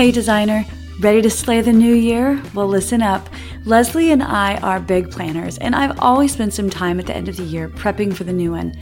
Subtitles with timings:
[0.00, 0.64] Hey, designer,
[1.00, 2.42] ready to slay the new year?
[2.54, 3.28] Well, listen up.
[3.66, 7.28] Leslie and I are big planners, and I've always spent some time at the end
[7.28, 8.74] of the year prepping for the new one.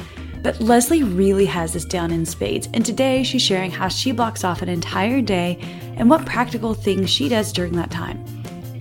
[0.44, 4.44] But Leslie really has this down in spades, and today she's sharing how she blocks
[4.44, 5.58] off an entire day
[5.96, 8.24] and what practical things she does during that time.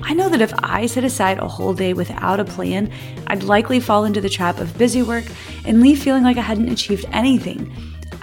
[0.03, 2.91] I know that if I set aside a whole day without a plan,
[3.25, 5.25] I'd likely fall into the trap of busy work
[5.65, 7.73] and leave feeling like I hadn't achieved anything.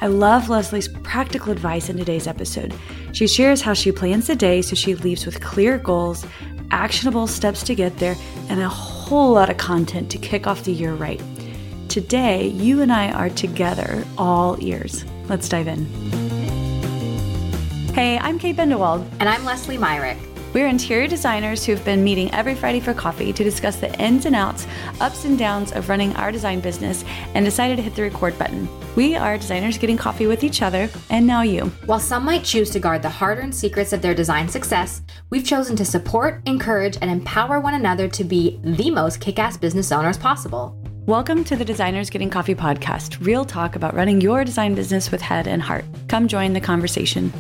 [0.00, 2.74] I love Leslie's practical advice in today's episode.
[3.12, 6.26] She shares how she plans the day so she leaves with clear goals,
[6.70, 8.16] actionable steps to get there,
[8.48, 11.22] and a whole lot of content to kick off the year right.
[11.88, 15.04] Today, you and I are together, all ears.
[15.28, 15.84] Let's dive in.
[17.94, 19.08] Hey, I'm Kate Bendewald.
[19.20, 20.18] And I'm Leslie Myrick.
[20.54, 24.36] We're interior designers who've been meeting every Friday for coffee to discuss the ins and
[24.36, 24.68] outs,
[25.00, 27.04] ups and downs of running our design business
[27.34, 28.68] and decided to hit the record button.
[28.94, 31.64] We are designers getting coffee with each other, and now you.
[31.86, 35.44] While some might choose to guard the hard earned secrets of their design success, we've
[35.44, 39.90] chosen to support, encourage, and empower one another to be the most kick ass business
[39.90, 40.80] owners possible.
[41.04, 45.20] Welcome to the Designers Getting Coffee podcast, real talk about running your design business with
[45.20, 45.84] head and heart.
[46.06, 47.32] Come join the conversation.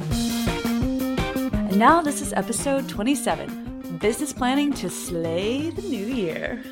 [1.74, 6.62] Now this is episode 27 Business Planning to Slay the New Year.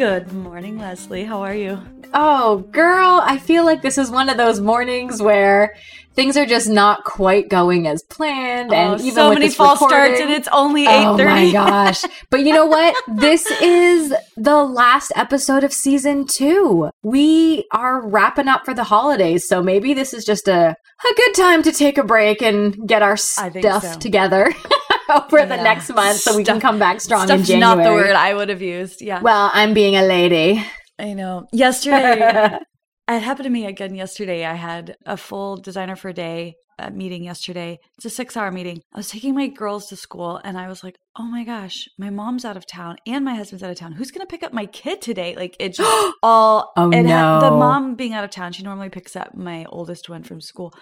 [0.00, 1.24] Good morning, Leslie.
[1.24, 1.78] How are you?
[2.14, 5.76] Oh, girl, I feel like this is one of those mornings where
[6.14, 8.72] things are just not quite going as planned.
[8.72, 11.30] and oh, even so many false starts, and it's only oh eight thirty.
[11.30, 12.02] Oh my gosh!
[12.30, 12.96] but you know what?
[13.08, 16.88] this is the last episode of season two.
[17.02, 21.34] We are wrapping up for the holidays, so maybe this is just a a good
[21.34, 23.98] time to take a break and get our stuff so.
[23.98, 24.50] together.
[25.14, 25.46] over yeah.
[25.46, 27.60] the next month so we can come back strong in January.
[27.60, 29.02] not the word I would have used.
[29.02, 29.20] Yeah.
[29.20, 30.64] Well, I'm being a lady.
[30.98, 31.46] I know.
[31.52, 32.58] Yesterday,
[33.08, 34.44] it happened to me again yesterday.
[34.44, 37.78] I had a full designer for a day uh, meeting yesterday.
[37.96, 38.80] It's a six hour meeting.
[38.94, 42.10] I was taking my girls to school and I was like, oh my gosh, my
[42.10, 43.92] mom's out of town and my husband's out of town.
[43.92, 45.34] Who's going to pick up my kid today?
[45.36, 46.72] Like it's just all.
[46.76, 47.08] oh, no.
[47.08, 50.40] Ha- the mom being out of town, she normally picks up my oldest one from
[50.40, 50.72] school.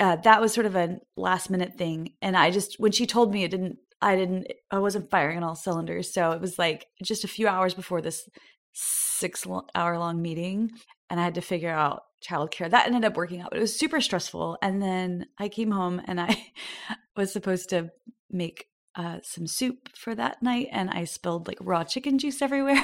[0.00, 2.14] Uh, that was sort of a last minute thing.
[2.20, 5.44] And I just, when she told me it didn't, I didn't, I wasn't firing on
[5.44, 6.12] all cylinders.
[6.12, 8.28] So it was like just a few hours before this
[8.72, 10.72] six hour long meeting
[11.08, 12.70] and I had to figure out childcare.
[12.70, 14.58] That ended up working out, but it was super stressful.
[14.62, 16.36] And then I came home and I
[17.16, 17.90] was supposed to
[18.30, 18.66] make
[18.96, 22.82] uh, some soup for that night, and I spilled like raw chicken juice everywhere,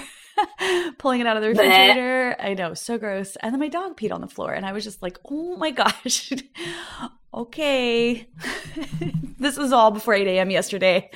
[0.98, 2.37] pulling it out of the refrigerator.
[2.38, 3.37] I know, so gross.
[3.37, 5.71] And then my dog peed on the floor, and I was just like, oh my
[5.71, 6.32] gosh.
[7.34, 8.28] okay.
[9.38, 10.50] this was all before 8 a.m.
[10.50, 11.10] yesterday.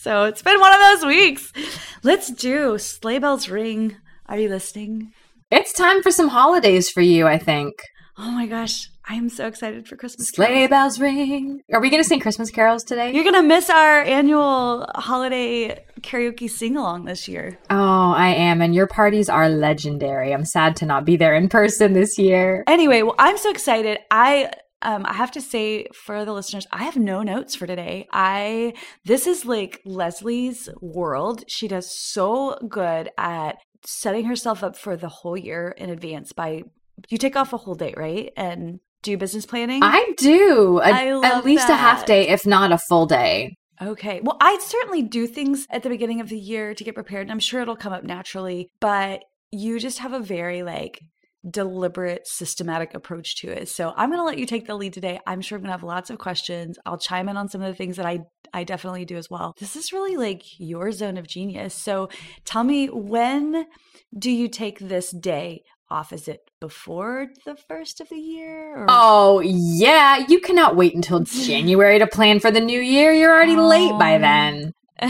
[0.00, 1.52] so it's been one of those weeks.
[2.02, 3.96] Let's do Sleigh Bells Ring.
[4.26, 5.12] Are you listening?
[5.50, 7.74] It's time for some holidays for you, I think.
[8.16, 8.90] Oh my gosh.
[9.06, 10.28] I am so excited for Christmas.
[10.28, 11.62] Sleigh bells ring.
[11.72, 13.12] Are we going to sing Christmas carols today?
[13.12, 17.58] You're going to miss our annual holiday karaoke sing along this year.
[17.68, 18.62] Oh, I am.
[18.62, 20.32] And your parties are legendary.
[20.32, 22.64] I'm sad to not be there in person this year.
[22.66, 23.98] Anyway, well, I'm so excited.
[24.10, 24.50] I
[24.80, 28.06] um, I have to say for the listeners, I have no notes for today.
[28.12, 31.44] I this is like Leslie's world.
[31.48, 36.64] She does so good at setting herself up for the whole year in advance by
[37.12, 38.32] you take off a whole day, right?
[38.36, 39.82] And do business planning?
[39.82, 40.80] I do.
[40.82, 41.74] A, I love at least that.
[41.74, 43.56] a half day, if not a full day.
[43.80, 44.20] Okay.
[44.22, 47.32] Well, I certainly do things at the beginning of the year to get prepared, and
[47.32, 51.00] I'm sure it'll come up naturally, but you just have a very like
[51.48, 53.68] deliberate, systematic approach to it.
[53.68, 55.20] So I'm going to let you take the lead today.
[55.26, 56.78] I'm sure I'm going to have lots of questions.
[56.86, 58.20] I'll chime in on some of the things that I
[58.52, 59.54] I definitely do as well.
[59.58, 61.74] This is really like your zone of genius.
[61.74, 62.08] So
[62.44, 63.66] tell me when
[64.16, 66.12] do you take this day off?
[66.12, 68.76] Is it before the first of the year?
[68.76, 68.86] Or?
[68.88, 70.24] Oh, yeah.
[70.28, 73.12] You cannot wait until January to plan for the new year.
[73.12, 73.66] You're already oh.
[73.66, 74.22] late by um.
[74.22, 74.72] then.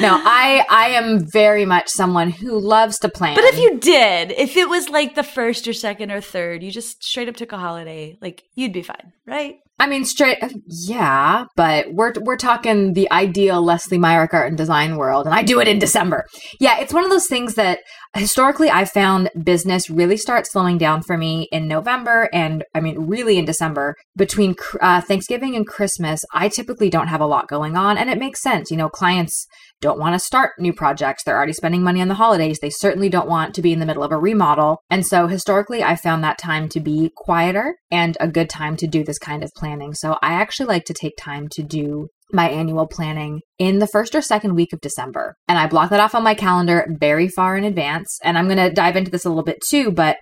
[0.00, 3.36] no, I I am very much someone who loves to plan.
[3.36, 6.70] But if you did, if it was like the first or second or third, you
[6.70, 9.58] just straight up took a holiday, like you'd be fine, right?
[9.84, 14.96] I mean, straight, yeah, but we're we're talking the ideal Leslie Myrick art and design
[14.96, 16.24] world, and I do it in December.
[16.58, 17.80] Yeah, it's one of those things that
[18.16, 23.00] historically I found business really starts slowing down for me in November, and I mean,
[23.00, 26.24] really in December between uh, Thanksgiving and Christmas.
[26.32, 28.70] I typically don't have a lot going on, and it makes sense.
[28.70, 29.46] You know, clients
[29.82, 31.24] don't want to start new projects.
[31.24, 32.58] They're already spending money on the holidays.
[32.58, 35.82] They certainly don't want to be in the middle of a remodel, and so historically,
[35.84, 39.44] I found that time to be quieter and a good time to do this kind
[39.44, 39.73] of planning.
[39.94, 44.14] So I actually like to take time to do my annual planning in the first
[44.14, 45.36] or second week of December.
[45.48, 48.18] And I block that off on my calendar very far in advance.
[48.22, 50.16] And I'm going to dive into this a little bit too, but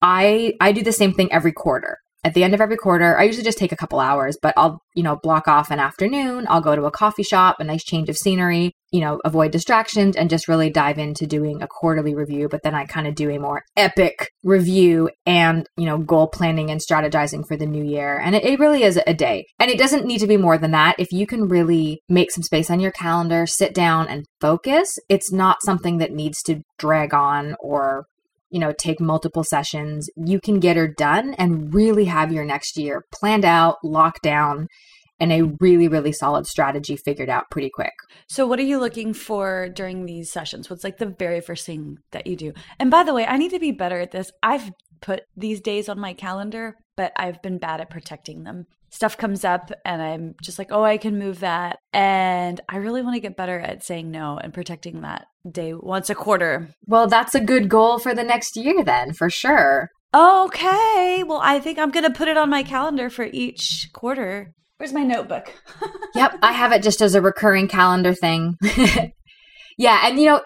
[0.00, 3.22] I I do the same thing every quarter at the end of every quarter, I
[3.22, 6.44] usually just take a couple hours, but I'll, you know, block off an afternoon.
[6.50, 10.14] I'll go to a coffee shop, a nice change of scenery, you know, avoid distractions
[10.14, 12.46] and just really dive into doing a quarterly review.
[12.50, 16.70] But then I kind of do a more epic review and, you know, goal planning
[16.70, 18.18] and strategizing for the new year.
[18.18, 19.46] And it, it really is a day.
[19.58, 20.96] And it doesn't need to be more than that.
[20.98, 25.32] If you can really make some space on your calendar, sit down and focus, it's
[25.32, 28.04] not something that needs to drag on or
[28.50, 32.76] you know, take multiple sessions, you can get her done and really have your next
[32.76, 34.68] year planned out, locked down,
[35.20, 37.92] and a really, really solid strategy figured out pretty quick.
[38.28, 40.70] So, what are you looking for during these sessions?
[40.70, 42.52] What's like the very first thing that you do?
[42.78, 44.30] And by the way, I need to be better at this.
[44.42, 48.66] I've put these days on my calendar, but I've been bad at protecting them.
[48.90, 51.78] Stuff comes up and I'm just like, oh, I can move that.
[51.92, 56.10] And I really want to get better at saying no and protecting that day once
[56.10, 56.68] a quarter.
[56.86, 59.90] Well, that's a good goal for the next year, then, for sure.
[60.14, 61.22] Okay.
[61.26, 64.54] Well, I think I'm going to put it on my calendar for each quarter.
[64.78, 65.52] Where's my notebook?
[66.14, 68.56] yep, I have it just as a recurring calendar thing.
[69.78, 70.42] yeah, and you know,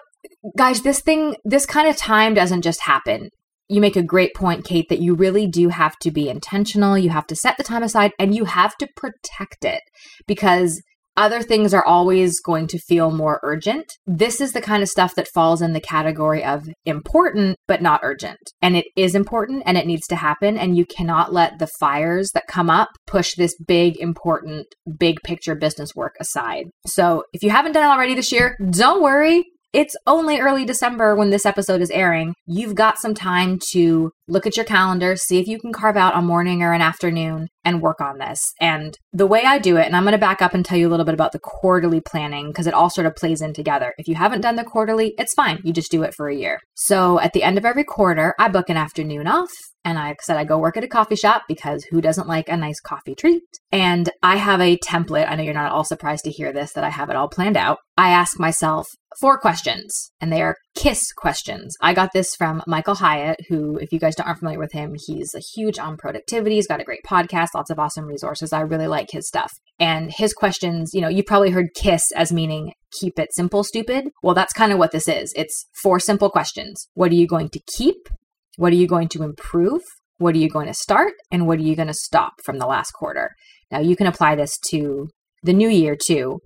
[0.57, 3.29] guys, this thing, this kind of time doesn't just happen
[3.73, 6.97] you make a great point, Kate, that you really do have to be intentional.
[6.97, 9.81] You have to set the time aside and you have to protect it
[10.27, 10.81] because
[11.15, 13.85] other things are always going to feel more urgent.
[14.07, 17.99] This is the kind of stuff that falls in the category of important, but not
[18.03, 18.39] urgent.
[18.61, 20.57] And it is important and it needs to happen.
[20.57, 24.65] And you cannot let the fires that come up push this big, important,
[24.97, 26.65] big picture business work aside.
[26.87, 29.45] So if you haven't done it already this year, don't worry.
[29.73, 32.35] It's only early December when this episode is airing.
[32.45, 36.15] You've got some time to look at your calendar, see if you can carve out
[36.15, 38.39] a morning or an afternoon and work on this.
[38.61, 40.87] And the way I do it, and I'm going to back up and tell you
[40.87, 43.95] a little bit about the quarterly planning because it all sort of plays in together.
[43.97, 45.59] If you haven't done the quarterly, it's fine.
[45.63, 46.59] You just do it for a year.
[46.75, 49.49] So at the end of every quarter, I book an afternoon off
[49.85, 52.57] and I said I go work at a coffee shop because who doesn't like a
[52.57, 53.43] nice coffee treat?
[53.71, 55.29] And I have a template.
[55.29, 57.57] I know you're not all surprised to hear this that I have it all planned
[57.57, 57.79] out.
[57.97, 58.87] I ask myself
[59.19, 61.75] four questions, and they are KISS questions.
[61.81, 65.33] I got this from Michael Hyatt, who, if you guys aren't familiar with him, he's
[65.35, 66.55] a huge on productivity.
[66.55, 68.53] He's got a great podcast, lots of awesome resources.
[68.53, 69.51] I really like his stuff.
[69.79, 74.09] And his questions, you know, you probably heard KISS as meaning keep it simple, stupid.
[74.21, 75.33] Well, that's kind of what this is.
[75.35, 76.87] It's four simple questions.
[76.93, 78.09] What are you going to keep?
[78.57, 79.81] What are you going to improve?
[80.17, 81.13] What are you going to start?
[81.31, 83.31] And what are you going to stop from the last quarter?
[83.71, 85.09] Now, you can apply this to
[85.41, 86.39] the new year too,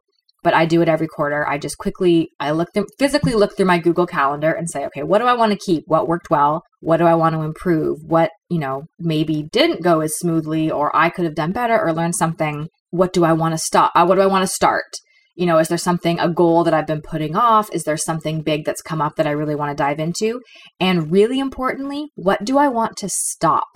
[0.48, 1.46] but I do it every quarter.
[1.46, 5.04] I just quickly, I look through, physically look through my Google Calendar and say, okay,
[5.04, 5.84] what do I want to keep?
[5.88, 6.64] What worked well?
[6.80, 7.98] What do I want to improve?
[8.06, 11.92] What, you know, maybe didn't go as smoothly or I could have done better or
[11.92, 12.70] learned something?
[12.92, 13.92] What do I want to stop?
[13.94, 14.86] Uh, what do I want to start?
[15.36, 17.70] you know, is there something, a goal that I've been putting off?
[17.74, 20.42] Is there something big that's come up that I really want to dive into?
[20.80, 23.68] And really importantly, what do I want to stop?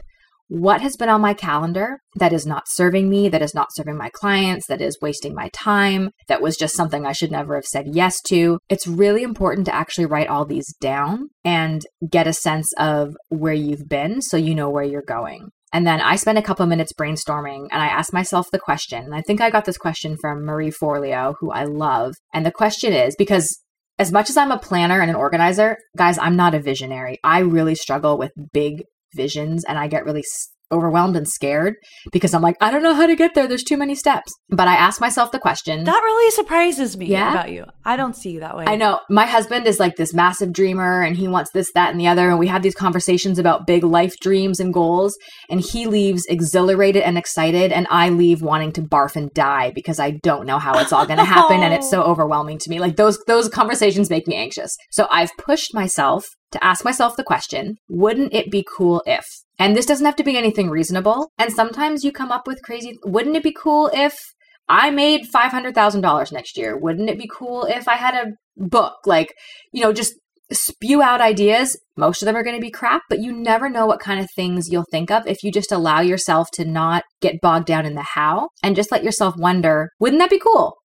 [0.54, 3.96] What has been on my calendar that is not serving me, that is not serving
[3.96, 7.64] my clients, that is wasting my time, that was just something I should never have
[7.64, 8.60] said yes to?
[8.68, 13.54] It's really important to actually write all these down and get a sense of where
[13.54, 15.52] you've been so you know where you're going.
[15.72, 19.06] And then I spent a couple minutes brainstorming and I asked myself the question.
[19.06, 22.16] And I think I got this question from Marie Forleo, who I love.
[22.34, 23.58] And the question is because
[23.98, 27.20] as much as I'm a planner and an organizer, guys, I'm not a visionary.
[27.24, 30.24] I really struggle with big visions and I get really
[30.72, 31.76] overwhelmed and scared
[32.12, 33.48] because I'm like, I don't know how to get there.
[33.48, 34.32] There's too many steps.
[34.50, 35.84] But I ask myself the question.
[35.84, 37.32] That really surprises me yeah?
[37.32, 37.66] about you.
[37.86, 38.66] I don't see you that way.
[38.68, 39.00] I know.
[39.10, 42.30] My husband is like this massive dreamer and he wants this, that, and the other.
[42.30, 45.18] And we have these conversations about big life dreams and goals.
[45.50, 47.72] And he leaves exhilarated and excited.
[47.72, 51.06] And I leave wanting to barf and die because I don't know how it's all
[51.06, 51.62] going to happen.
[51.62, 52.80] and it's so overwhelming to me.
[52.80, 54.76] Like those, those conversations make me anxious.
[54.92, 59.26] So I've pushed myself to ask myself the question, wouldn't it be cool if?
[59.62, 61.32] And this doesn't have to be anything reasonable.
[61.38, 64.20] And sometimes you come up with crazy, wouldn't it be cool if
[64.68, 66.76] I made $500,000 next year?
[66.76, 68.96] Wouldn't it be cool if I had a book?
[69.06, 69.36] Like,
[69.72, 70.16] you know, just
[70.52, 71.80] spew out ideas.
[71.96, 74.28] Most of them are going to be crap, but you never know what kind of
[74.36, 77.94] things you'll think of if you just allow yourself to not get bogged down in
[77.94, 80.76] the how and just let yourself wonder, wouldn't that be cool?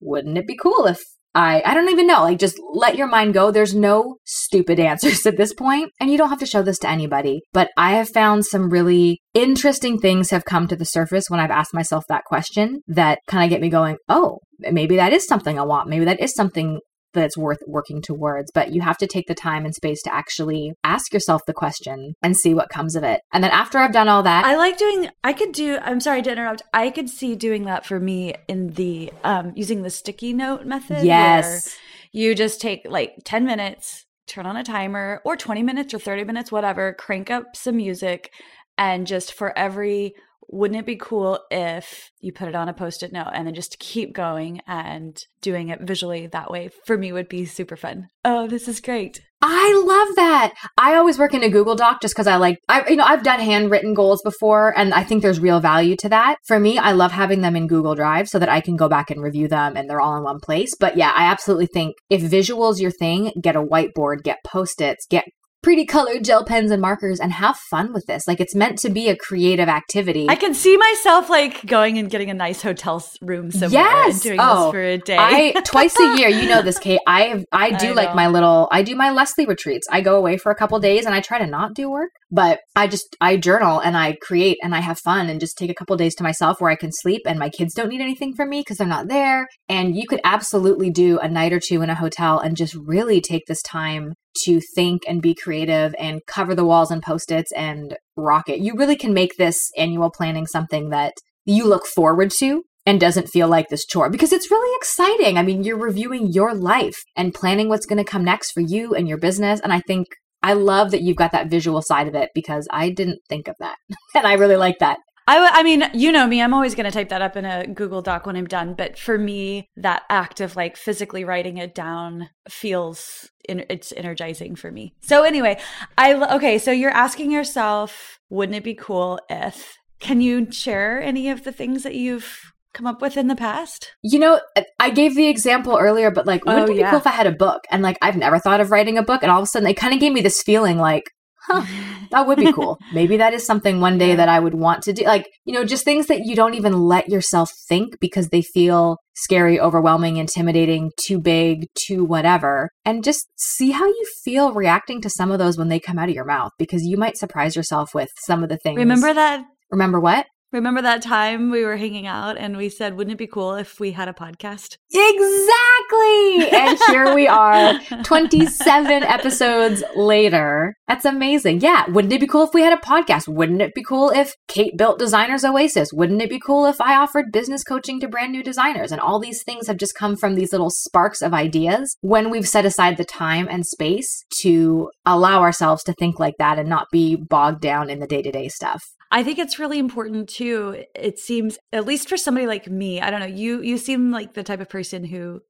[0.00, 0.98] Wouldn't it be cool if
[1.34, 2.22] I I don't even know.
[2.22, 3.50] Like just let your mind go.
[3.50, 6.88] There's no stupid answers at this point, and you don't have to show this to
[6.88, 7.42] anybody.
[7.52, 11.50] But I have found some really interesting things have come to the surface when I've
[11.50, 15.58] asked myself that question that kind of get me going, "Oh, maybe that is something
[15.58, 15.88] I want.
[15.88, 16.80] Maybe that is something
[17.14, 18.50] that's worth working towards.
[18.52, 22.14] But you have to take the time and space to actually ask yourself the question
[22.22, 23.20] and see what comes of it.
[23.32, 25.08] And then after I've done all that, I like doing.
[25.22, 25.78] I could do.
[25.80, 26.62] I'm sorry to interrupt.
[26.72, 31.04] I could see doing that for me in the um using the sticky note method.
[31.04, 31.74] Yes,
[32.12, 36.24] you just take like ten minutes, turn on a timer, or twenty minutes or thirty
[36.24, 36.94] minutes, whatever.
[36.94, 38.32] Crank up some music,
[38.76, 40.14] and just for every
[40.48, 43.78] wouldn't it be cool if you put it on a post-it note and then just
[43.78, 48.46] keep going and doing it visually that way for me would be super fun oh
[48.46, 50.54] this is great I love that.
[50.78, 53.22] I always work in a Google Doc just because I like, I, you know, I've
[53.22, 56.36] done handwritten goals before and I think there's real value to that.
[56.46, 59.10] For me, I love having them in Google Drive so that I can go back
[59.10, 60.74] and review them and they're all in one place.
[60.80, 65.26] But yeah, I absolutely think if visuals your thing, get a whiteboard, get post-its, get
[65.64, 68.28] pretty colored gel pens and markers and have fun with this.
[68.28, 70.26] Like it's meant to be a creative activity.
[70.28, 74.14] I can see myself like going and getting a nice hotel room somewhere yes!
[74.14, 75.16] and doing oh, this for a day.
[75.18, 77.00] I twice a year, you know this, Kate.
[77.06, 79.88] I I do I like my little I do my Leslie retreats.
[79.90, 82.60] I go away for a couple days and I try to not do work, but
[82.76, 85.74] I just I journal and I create and I have fun and just take a
[85.74, 88.50] couple days to myself where I can sleep and my kids don't need anything from
[88.50, 89.48] me because they're not there.
[89.70, 93.22] And you could absolutely do a night or two in a hotel and just really
[93.22, 94.12] take this time
[94.44, 98.60] to think and be creative and cover the walls and post-its and rock it.
[98.60, 101.14] You really can make this annual planning something that
[101.44, 105.38] you look forward to and doesn't feel like this chore because it's really exciting.
[105.38, 108.94] I mean, you're reviewing your life and planning what's going to come next for you
[108.94, 109.60] and your business.
[109.60, 110.06] And I think
[110.42, 113.56] I love that you've got that visual side of it because I didn't think of
[113.60, 113.76] that.
[114.14, 114.98] and I really like that.
[115.26, 117.66] I, I mean, you know me, I'm always going to type that up in a
[117.66, 118.74] Google Doc when I'm done.
[118.74, 124.70] But for me, that act of like physically writing it down feels, it's energizing for
[124.70, 124.94] me.
[125.00, 125.58] So anyway,
[125.98, 131.30] I, okay, so you're asking yourself, wouldn't it be cool if, can you share any
[131.30, 133.92] of the things that you've come up with in the past?
[134.02, 134.40] You know,
[134.78, 136.90] I gave the example earlier, but like, wouldn't oh, it be yeah.
[136.90, 137.64] cool if I had a book?
[137.70, 139.22] And like, I've never thought of writing a book.
[139.22, 141.04] And all of a sudden, it kind of gave me this feeling like,
[141.46, 141.64] huh,
[142.10, 142.78] that would be cool.
[142.92, 145.04] Maybe that is something one day that I would want to do.
[145.04, 148.98] Like, you know, just things that you don't even let yourself think because they feel
[149.14, 152.70] scary, overwhelming, intimidating, too big, too whatever.
[152.84, 156.08] And just see how you feel reacting to some of those when they come out
[156.08, 158.78] of your mouth because you might surprise yourself with some of the things.
[158.78, 159.44] Remember that?
[159.70, 160.26] Remember what?
[160.54, 163.80] Remember that time we were hanging out and we said, wouldn't it be cool if
[163.80, 164.76] we had a podcast?
[164.88, 166.48] Exactly.
[166.56, 170.76] and here we are, 27 episodes later.
[170.86, 171.60] That's amazing.
[171.60, 171.90] Yeah.
[171.90, 173.26] Wouldn't it be cool if we had a podcast?
[173.26, 175.92] Wouldn't it be cool if Kate built Designers Oasis?
[175.92, 178.92] Wouldn't it be cool if I offered business coaching to brand new designers?
[178.92, 182.46] And all these things have just come from these little sparks of ideas when we've
[182.46, 186.86] set aside the time and space to allow ourselves to think like that and not
[186.92, 188.84] be bogged down in the day to day stuff.
[189.14, 190.84] I think it's really important too.
[190.92, 194.34] It seems, at least for somebody like me, I don't know, you you seem like
[194.34, 195.40] the type of person who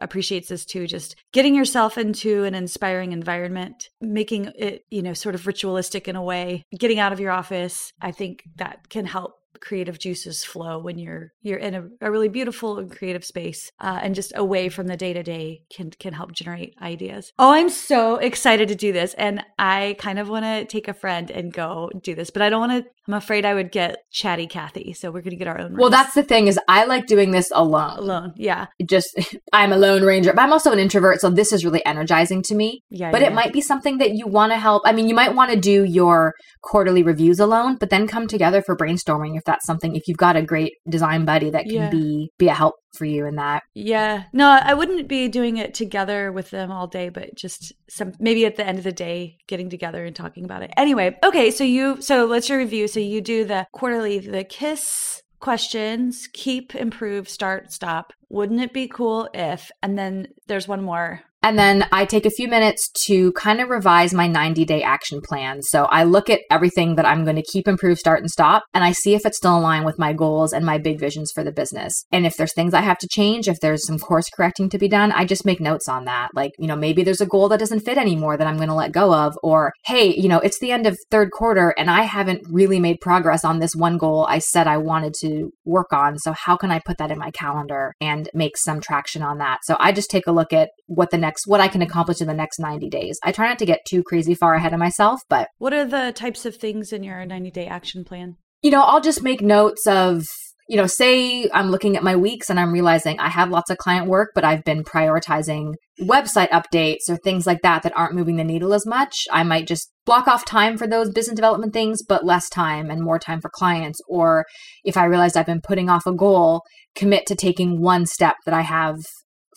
[0.00, 5.34] appreciates this too just getting yourself into an inspiring environment making it you know sort
[5.34, 9.39] of ritualistic in a way getting out of your office i think that can help
[9.60, 13.98] creative juices flow when you're you're in a, a really beautiful and creative space uh,
[14.02, 17.32] and just away from the day to day can can help generate ideas.
[17.38, 20.94] Oh, I'm so excited to do this, and I kind of want to take a
[20.94, 22.90] friend and go do this, but I don't want to.
[23.08, 25.76] I'm afraid I would get chatty kathy so we're going to get our own.
[25.76, 27.98] Well, that's the thing is I like doing this alone.
[27.98, 28.66] Alone, yeah.
[28.84, 29.18] Just
[29.52, 32.54] I'm a lone ranger, but I'm also an introvert, so this is really energizing to
[32.54, 32.84] me.
[32.90, 33.28] Yeah, but yeah.
[33.28, 34.82] it might be something that you want to help.
[34.84, 38.62] I mean, you might want to do your quarterly reviews alone, but then come together
[38.62, 41.90] for brainstorming if that's something if you've got a great design buddy that can yeah.
[41.90, 43.62] be be a help for you in that.
[43.74, 44.24] Yeah.
[44.32, 48.44] No, I wouldn't be doing it together with them all day, but just some maybe
[48.46, 50.70] at the end of the day getting together and talking about it.
[50.76, 52.86] Anyway, okay, so you so let's review.
[52.86, 58.12] So you do the quarterly the kiss questions, keep, improve, start, stop.
[58.28, 62.30] Wouldn't it be cool if and then there's one more and then I take a
[62.30, 65.62] few minutes to kind of revise my 90 day action plan.
[65.62, 68.84] So I look at everything that I'm going to keep, improve, start, and stop, and
[68.84, 71.44] I see if it's still in line with my goals and my big visions for
[71.44, 72.04] the business.
[72.12, 74.88] And if there's things I have to change, if there's some course correcting to be
[74.88, 76.28] done, I just make notes on that.
[76.34, 78.74] Like, you know, maybe there's a goal that doesn't fit anymore that I'm going to
[78.74, 82.02] let go of, or hey, you know, it's the end of third quarter and I
[82.02, 86.18] haven't really made progress on this one goal I said I wanted to work on.
[86.18, 89.60] So how can I put that in my calendar and make some traction on that?
[89.64, 92.20] So I just take a look at what the next next what I can accomplish
[92.20, 93.18] in the next 90 days.
[93.22, 96.12] I try not to get too crazy far ahead of myself, but What are the
[96.12, 98.36] types of things in your 90-day action plan?
[98.62, 100.24] You know, I'll just make notes of
[100.68, 103.78] you know, say I'm looking at my weeks and I'm realizing I have lots of
[103.78, 108.36] client work, but I've been prioritizing website updates or things like that that aren't moving
[108.36, 109.26] the needle as much.
[109.32, 113.02] I might just block off time for those business development things, but less time and
[113.02, 114.00] more time for clients.
[114.08, 114.44] Or
[114.84, 116.62] if I realize I've been putting off a goal,
[116.94, 118.94] commit to taking one step that I have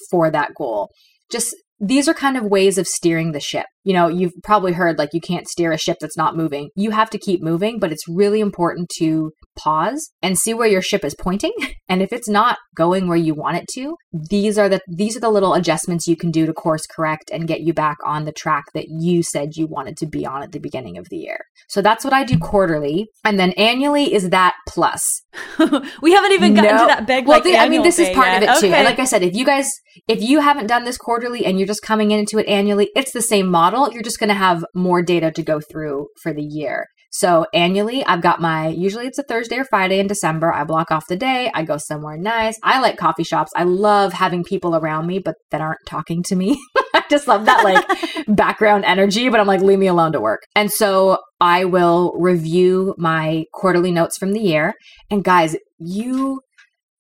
[0.10, 0.90] for that goal
[1.34, 3.66] just these are kind of ways of steering the ship.
[3.84, 6.70] You know, you've probably heard like you can't steer a ship that's not moving.
[6.76, 10.82] You have to keep moving, but it's really important to pause and see where your
[10.82, 11.54] ship is pointing.
[11.90, 15.20] And if it's not going where you want it to, these are the these are
[15.20, 18.32] the little adjustments you can do to course correct and get you back on the
[18.32, 21.38] track that you said you wanted to be on at the beginning of the year.
[21.68, 25.04] So that's what I do quarterly, and then annually is that plus.
[26.02, 26.84] we haven't even gotten no.
[26.84, 27.28] to that big.
[27.28, 28.38] Well, like, the, I mean, this is part yet.
[28.38, 28.68] of it too.
[28.68, 28.76] Okay.
[28.76, 29.70] And like I said, if you guys
[30.08, 33.22] if you haven't done this quarterly and you're just coming into it annually, it's the
[33.22, 33.90] same model.
[33.90, 36.88] You're just going to have more data to go through for the year.
[37.10, 40.52] So annually, I've got my, usually it's a Thursday or Friday in December.
[40.52, 41.50] I block off the day.
[41.54, 42.60] I go somewhere nice.
[42.64, 43.54] I like coffee shops.
[43.56, 46.60] I love having people around me, but that aren't talking to me.
[46.94, 50.42] I just love that like background energy, but I'm like, leave me alone to work.
[50.54, 54.74] And so I will review my quarterly notes from the year.
[55.10, 56.42] And guys, you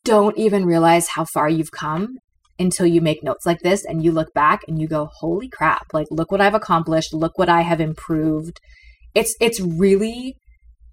[0.06, 2.18] don't even realize how far you've come
[2.60, 5.88] until you make notes like this and you look back and you go, holy crap,
[5.94, 8.60] like look what I've accomplished, look what I have improved
[9.16, 10.36] it's it's really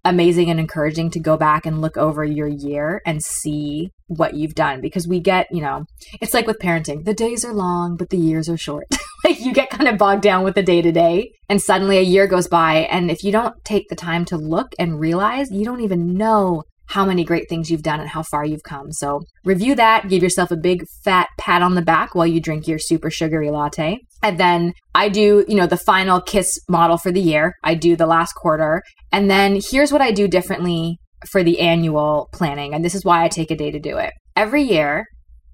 [0.04, 4.54] amazing and encouraging to go back and look over your year and see what you've
[4.54, 5.84] done because we get, you know,
[6.22, 7.04] it's like with parenting.
[7.04, 8.86] The days are long, but the years are short.
[9.24, 12.02] like you get kind of bogged down with the day to day and suddenly a
[12.02, 15.66] year goes by and if you don't take the time to look and realize, you
[15.66, 18.90] don't even know how many great things you've done and how far you've come.
[18.90, 22.66] So review that, give yourself a big fat pat on the back while you drink
[22.66, 23.98] your super sugary latte.
[24.22, 27.54] And then I do, you know, the final kiss model for the year.
[27.62, 28.82] I do the last quarter.
[29.12, 30.98] And then here's what I do differently
[31.30, 32.74] for the annual planning.
[32.74, 34.12] And this is why I take a day to do it.
[34.34, 35.06] Every year,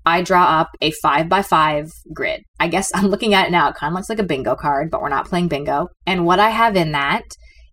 [0.06, 2.42] I draw up a five by five grid.
[2.58, 3.68] I guess I'm looking at it now.
[3.68, 5.88] It kind of looks like a bingo card, but we're not playing bingo.
[6.06, 7.24] And what I have in that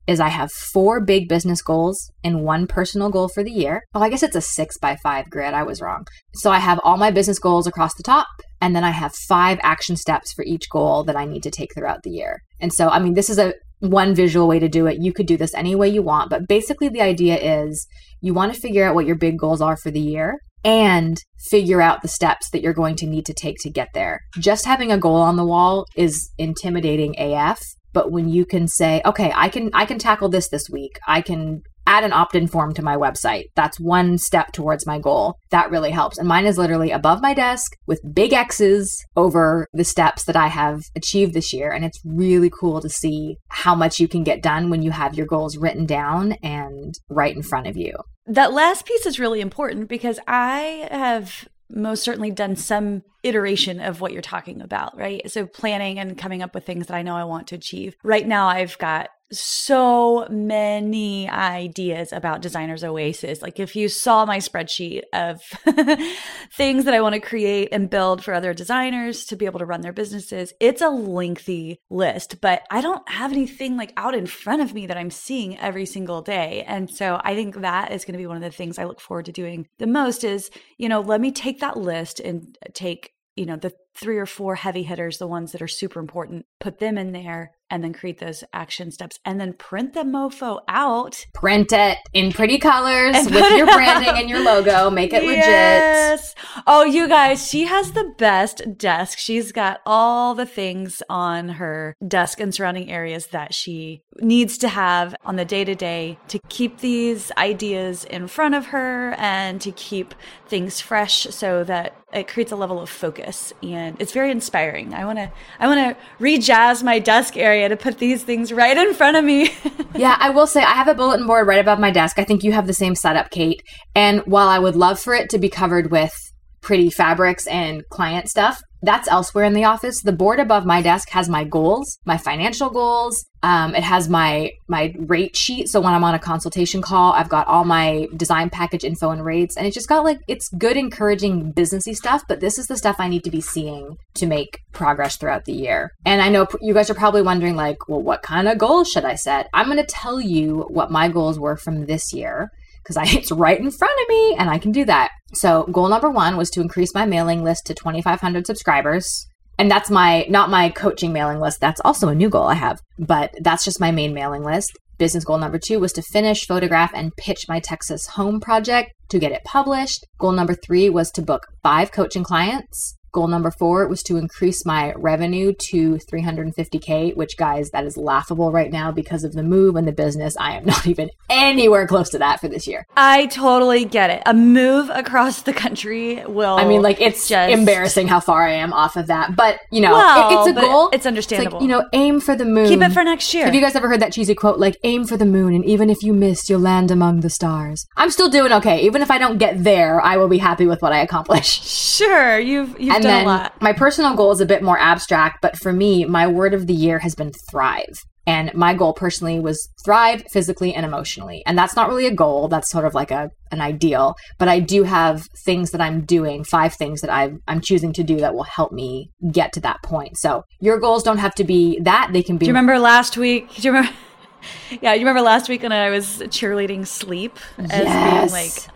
[0.08, 3.84] is I have four big business goals and one personal goal for the year.
[3.94, 5.54] Oh, I guess it's a six by five grid.
[5.54, 6.06] I was wrong.
[6.36, 8.28] So I have all my business goals across the top,
[8.62, 11.74] and then I have five action steps for each goal that I need to take
[11.74, 12.40] throughout the year.
[12.60, 14.98] And so, I mean, this is a one visual way to do it.
[15.02, 17.86] You could do this any way you want, but basically the idea is
[18.22, 21.18] you want to figure out what your big goals are for the year and
[21.50, 24.22] figure out the steps that you're going to need to take to get there.
[24.40, 27.60] Just having a goal on the wall is intimidating AF
[27.94, 31.00] but when you can say okay i can i can tackle this this week.
[31.08, 35.36] I can add an opt-in form to my website that's one step towards my goal.
[35.52, 36.18] That really helps.
[36.18, 40.48] And mine is literally above my desk with big x's over the steps that i
[40.48, 41.72] have achieved this year.
[41.72, 45.16] And it's really cool to see how much you can get done when you have
[45.16, 47.94] your goals written down and right in front of you
[48.26, 54.02] that last piece is really important because i have most certainly done some iteration of
[54.02, 55.30] what you're talking about, right?
[55.32, 57.96] So planning and coming up with things that I know I want to achieve.
[58.04, 63.42] Right now, I've got so many ideas about Designer's Oasis.
[63.42, 65.42] Like, if you saw my spreadsheet of
[66.56, 69.66] things that I want to create and build for other designers to be able to
[69.66, 74.28] run their businesses, it's a lengthy list, but I don't have anything like out in
[74.28, 76.64] front of me that I'm seeing every single day.
[76.68, 79.00] And so I think that is going to be one of the things I look
[79.00, 83.13] forward to doing the most is, you know, let me take that list and take
[83.36, 86.80] you know the three or four heavy hitters the ones that are super important put
[86.80, 91.26] them in there and then create those action steps and then print the mofo out.
[91.34, 94.92] Print it in pretty colors with your branding and your logo.
[94.92, 96.36] Make it yes.
[96.36, 96.43] legit.
[96.68, 99.18] Oh, you guys, she has the best desk.
[99.18, 104.68] She's got all the things on her desk and surrounding areas that she needs to
[104.68, 109.62] have on the day to day to keep these ideas in front of her and
[109.62, 110.14] to keep
[110.46, 114.94] things fresh so that it creates a level of focus and it's very inspiring.
[114.94, 118.52] I want to I want to rejazz my desk area area to put these things
[118.52, 119.52] right in front of me.
[119.96, 122.20] yeah, I will say I have a bulletin board right above my desk.
[122.20, 123.62] I think you have the same setup, Kate.
[123.96, 126.33] And while I would love for it to be covered with
[126.64, 130.02] pretty fabrics and client stuff, that's elsewhere in the office.
[130.02, 133.26] The board above my desk has my goals, my financial goals.
[133.42, 135.70] Um, it has my my rate sheet.
[135.70, 139.24] So when I'm on a consultation call, I've got all my design package info and
[139.24, 142.24] rates, and it just got like it's good, encouraging businessy stuff.
[142.28, 145.54] But this is the stuff I need to be seeing to make progress throughout the
[145.54, 145.92] year.
[146.06, 149.06] And I know you guys are probably wondering, like, well, what kind of goals should
[149.06, 149.48] I set?
[149.54, 152.52] I'm going to tell you what my goals were from this year
[152.84, 155.10] because it's right in front of me and I can do that.
[155.34, 159.28] So, goal number one was to increase my mailing list to 2,500 subscribers.
[159.60, 161.60] And that's my, not my coaching mailing list.
[161.60, 164.72] That's also a new goal I have, but that's just my main mailing list.
[164.98, 169.20] Business goal number two was to finish, photograph, and pitch my Texas home project to
[169.20, 170.06] get it published.
[170.20, 174.66] Goal number three was to book five coaching clients Goal number four was to increase
[174.66, 179.76] my revenue to 350K, which, guys, that is laughable right now because of the move
[179.76, 180.36] and the business.
[180.40, 182.88] I am not even anywhere close to that for this year.
[182.98, 184.24] I totally get it.
[184.26, 186.56] A move across the country will.
[186.56, 189.36] I mean, like, it's just embarrassing how far I am off of that.
[189.36, 190.90] But, you know, Well, it- it's a goal.
[190.92, 191.60] it's understandable.
[191.60, 192.68] like, you know, aim for the moon.
[192.68, 193.46] keep it for next year.
[193.46, 195.92] Have you guys ever heard that cheesy quote, like, aim for the moon, and even
[195.92, 197.86] if you miss, you'll land among the stars?
[197.96, 198.82] I'm still doing okay.
[198.82, 201.62] Even if I don't get there, I will be happy with what I accomplish.
[201.64, 205.74] sure, you've you've and then my personal goal is a bit more abstract, but for
[205.74, 207.94] me, my word of the year has been thrive.
[208.26, 211.44] And my goal personally was thrive physically and emotionally.
[211.46, 214.60] And that's not really a goal, that's sort of like a an ideal, but I
[214.60, 218.34] do have things that I'm doing, five things that I I'm choosing to do that
[218.34, 220.18] will help me get to that point.
[220.18, 223.18] So, your goals don't have to be that, they can be Do you remember last
[223.18, 223.54] week?
[223.56, 223.96] Do you remember?
[224.82, 228.04] yeah, you remember last week when I was cheerleading sleep as Yes.
[228.04, 228.74] being like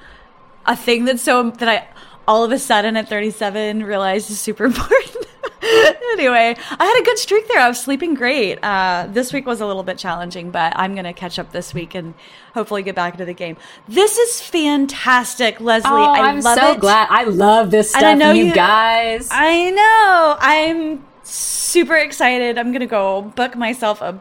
[0.65, 1.87] a thing that's so that I
[2.27, 5.25] all of a sudden at 37 realized is super important.
[6.13, 7.59] anyway, I had a good streak there.
[7.59, 8.57] I was sleeping great.
[8.63, 11.73] Uh, this week was a little bit challenging, but I'm going to catch up this
[11.73, 12.13] week and
[12.53, 13.57] hopefully get back into the game.
[13.87, 15.89] This is fantastic, Leslie.
[15.91, 16.79] Oh, I I'm love so it.
[16.79, 17.07] glad.
[17.09, 19.27] I love this And stuff, I know you, you- guys.
[19.31, 20.37] I know.
[20.39, 22.57] I'm super excited.
[22.57, 24.19] I'm gonna go book myself a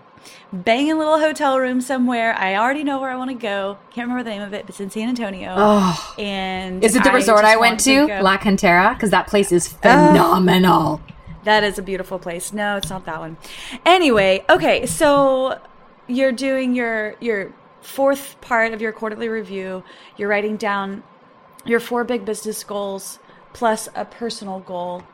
[0.62, 2.34] banging little hotel room somewhere.
[2.34, 3.78] I already know where I want to go.
[3.90, 5.54] Can't remember the name of it, but it's in San Antonio.
[5.56, 8.94] oh, And is it the I resort I went to, go- La Cantera?
[8.94, 11.00] Because that place is phenomenal.
[11.44, 12.52] That is a beautiful place.
[12.52, 13.36] No, it's not that one.
[13.84, 15.60] Anyway, okay, so
[16.08, 19.84] you're doing your your fourth part of your quarterly review.
[20.16, 21.04] You're writing down
[21.64, 23.20] your four big business goals
[23.52, 25.04] plus a personal goal.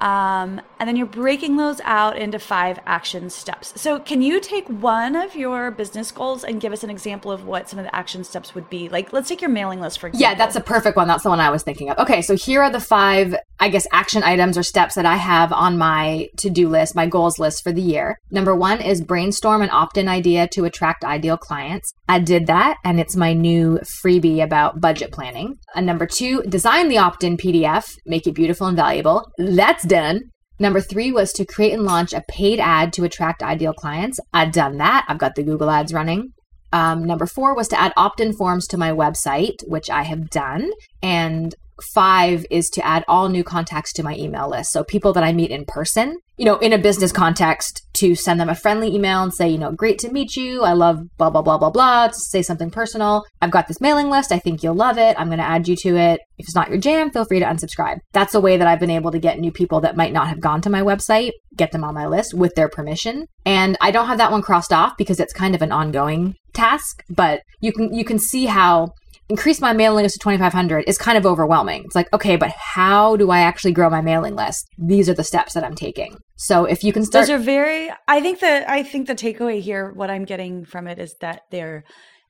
[0.00, 3.72] Um, and then you're breaking those out into five action steps.
[3.80, 7.44] So, can you take one of your business goals and give us an example of
[7.44, 8.88] what some of the action steps would be?
[8.88, 10.28] Like, let's take your mailing list for example.
[10.28, 11.08] Yeah, that's a perfect one.
[11.08, 11.98] That's the one I was thinking of.
[11.98, 15.52] Okay, so here are the five, I guess, action items or steps that I have
[15.52, 18.18] on my to do list, my goals list for the year.
[18.30, 21.92] Number one is brainstorm an opt in idea to attract ideal clients.
[22.08, 25.56] I did that, and it's my new freebie about budget planning.
[25.74, 29.30] And number two, design the opt in PDF, make it beautiful and valuable.
[29.38, 30.30] That's done.
[30.58, 34.18] Number three was to create and launch a paid ad to attract ideal clients.
[34.32, 35.04] I've done that.
[35.08, 36.32] I've got the Google ads running.
[36.72, 40.30] Um, number four was to add opt in forms to my website, which I have
[40.30, 40.70] done.
[41.02, 41.54] And
[41.94, 44.72] five is to add all new contacts to my email list.
[44.72, 47.22] So people that I meet in person, you know, in a business mm-hmm.
[47.22, 50.62] context, to send them a friendly email and say, you know, great to meet you.
[50.62, 53.24] I love blah, blah, blah, blah, blah, to say something personal.
[53.42, 54.30] I've got this mailing list.
[54.30, 55.16] I think you'll love it.
[55.18, 56.20] I'm going to add you to it.
[56.38, 57.98] If it's not your jam, feel free to unsubscribe.
[58.12, 60.40] That's a way that I've been able to get new people that might not have
[60.40, 63.26] gone to my website, get them on my list with their permission.
[63.44, 67.02] And I don't have that one crossed off because it's kind of an ongoing task,
[67.08, 68.92] but you can you can see how
[69.28, 71.84] increase my mailing list to 2500 is kind of overwhelming.
[71.84, 74.68] It's like, okay, but how do I actually grow my mailing list?
[74.78, 76.16] These are the steps that I'm taking.
[76.36, 77.90] So if you can start Those are very.
[78.06, 81.42] I think that I think the takeaway here, what I'm getting from it, is that
[81.50, 81.84] they're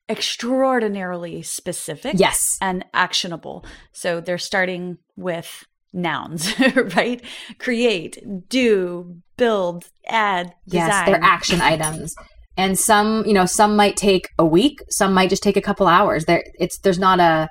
[0.08, 2.56] extraordinarily specific, Yes.
[2.61, 3.64] and actionable.
[3.92, 6.54] So they're starting with nouns,
[6.96, 7.22] right?
[7.58, 10.88] Create, do, build, add, design.
[10.88, 12.14] Yes, they're action items.
[12.59, 15.87] And some, you know, some might take a week, some might just take a couple
[15.87, 16.27] hours.
[16.27, 17.49] There it's there's not a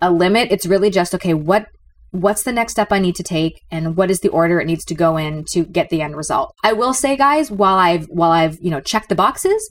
[0.00, 0.52] a limit.
[0.52, 1.66] It's really just okay, what
[2.12, 4.84] what's the next step I need to take and what is the order it needs
[4.86, 6.54] to go in to get the end result.
[6.64, 9.68] I will say guys, while I've while I've, you know, checked the boxes,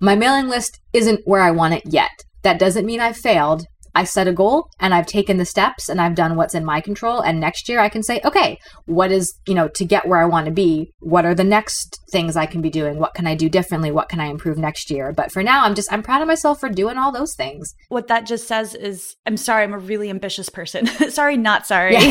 [0.00, 2.10] my mailing list isn't where I want it yet.
[2.42, 3.64] That doesn't mean I've failed.
[3.98, 6.80] I set a goal and I've taken the steps and I've done what's in my
[6.80, 7.20] control.
[7.20, 10.24] And next year I can say, okay, what is, you know, to get where I
[10.24, 10.92] want to be?
[11.00, 13.00] What are the next things I can be doing?
[13.00, 13.90] What can I do differently?
[13.90, 15.12] What can I improve next year?
[15.12, 17.74] But for now, I'm just, I'm proud of myself for doing all those things.
[17.88, 20.86] what that just says is, I'm sorry, I'm a really ambitious person.
[21.10, 21.96] sorry, not sorry.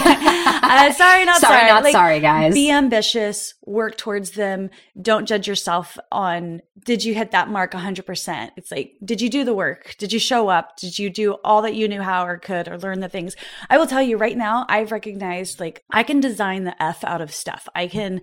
[0.67, 1.60] Uh, sorry, not sorry.
[1.60, 2.54] Sorry, not Like, sorry, guys.
[2.54, 4.69] Be ambitious, work towards them.
[5.02, 8.52] Don't judge yourself on did you hit that mark 100%.
[8.56, 9.95] It's like, did you do the work?
[9.97, 10.78] Did you show up?
[10.78, 13.36] Did you do all that you knew how or could or learn the things?
[13.70, 17.22] I will tell you right now, I've recognized like I can design the F out
[17.22, 17.68] of stuff.
[17.76, 18.22] I can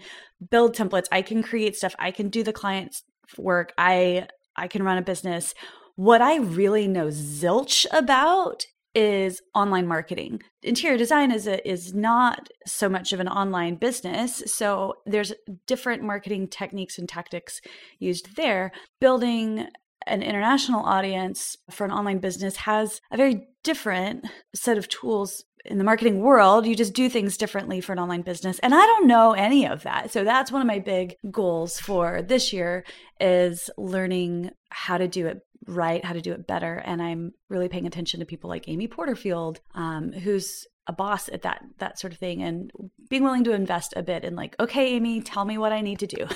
[0.51, 1.07] build templates.
[1.11, 1.95] I can create stuff.
[1.99, 3.03] I can do the client's
[3.39, 3.73] work.
[3.79, 5.55] I I can run a business.
[5.97, 10.41] What I really know zilch about is online marketing.
[10.63, 15.33] Interior design is a, is not so much of an online business, so there's
[15.67, 17.61] different marketing techniques and tactics
[17.99, 18.71] used there.
[19.01, 19.67] Building
[20.07, 25.79] an international audience for an online business has a very different set of tools in
[25.79, 26.67] the marketing world.
[26.67, 29.83] You just do things differently for an online business, and I don't know any of
[29.85, 30.11] that.
[30.13, 32.85] So that's one of my big goals for this year
[33.21, 36.75] is learning how to do it right, how to do it better.
[36.75, 41.43] And I'm really paying attention to people like Amy Porterfield, um, who's a boss at
[41.43, 42.71] that that sort of thing, and
[43.15, 46.01] being willing to invest a bit in like, okay, Amy, tell me what I need
[46.01, 46.17] to do.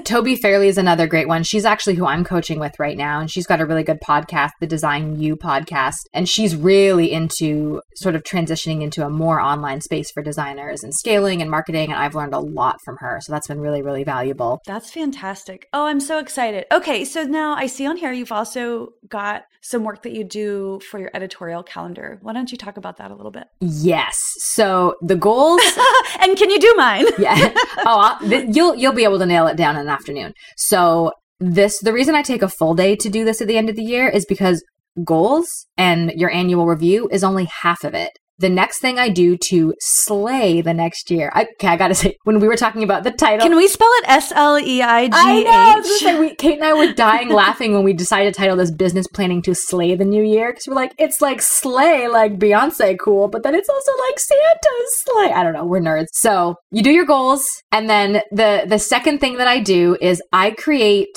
[0.00, 1.42] Tobi Fairley is another great one.
[1.42, 4.52] She's actually who I'm coaching with right now, and she's got a really good podcast,
[4.58, 5.98] the Design You podcast.
[6.14, 10.94] And she's really into sort of transitioning into a more online space for designers and
[10.94, 11.92] scaling and marketing.
[11.92, 13.20] And I've learned a lot from her.
[13.20, 14.62] So that's been really, really valuable.
[14.66, 15.68] That's fantastic.
[15.74, 16.64] Oh, I'm so excited.
[16.72, 20.80] Okay, so now I see on here you've also got some work that you do
[20.90, 22.18] for your editorial calendar.
[22.20, 23.44] Why don't you talk about that a little bit?
[23.60, 24.18] Yes.
[24.38, 25.60] So the goals.
[26.22, 27.06] and can you do mine?
[27.18, 27.52] yeah.
[27.78, 30.32] Oh, th- you'll you'll be able to nail it down in an afternoon.
[30.56, 33.68] So this the reason I take a full day to do this at the end
[33.68, 34.64] of the year is because
[35.04, 39.38] goals and your annual review is only half of it the next thing I do
[39.48, 41.30] to slay the next year.
[41.32, 43.90] I, okay, I gotta say, when we were talking about the title, can we spell
[43.94, 45.14] it S L E I G H?
[45.16, 45.82] I know.
[45.82, 49.06] Say, we, Kate and I were dying laughing when we decided to title this "Business
[49.06, 53.28] Planning to Slay the New Year" because we're like, it's like slay, like Beyonce, cool,
[53.28, 55.32] but then it's also like Santa's sleigh.
[55.32, 55.64] I don't know.
[55.64, 56.08] We're nerds.
[56.12, 60.20] So you do your goals, and then the the second thing that I do is
[60.32, 61.16] I create